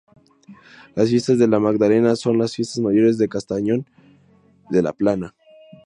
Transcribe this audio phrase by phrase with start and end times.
[0.95, 3.87] Las Fiestas de la Magdalena son las fiestas mayores de Castellón
[4.71, 5.35] de la Plana.